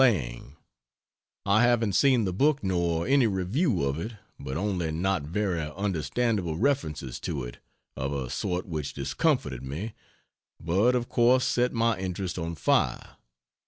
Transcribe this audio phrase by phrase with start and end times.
[0.01, 0.55] LANG,
[1.45, 6.57] I haven't seen the book nor any review of it, but only not very understandable
[6.57, 7.59] references to it
[7.95, 9.93] of a sort which discomforted me,
[10.59, 13.17] but of course set my interest on fire.